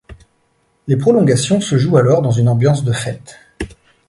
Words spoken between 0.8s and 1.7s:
Les prolongations